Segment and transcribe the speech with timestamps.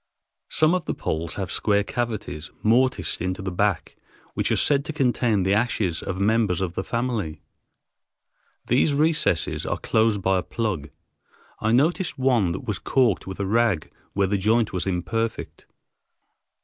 [0.49, 3.95] Some of the poles have square cavities, mortised into the back,
[4.33, 7.43] which are said to contain the ashes of members of the family.
[8.65, 10.89] These recesses are closed by a plug.
[11.59, 15.67] I noticed one that was caulked with a rag where the joint was imperfect.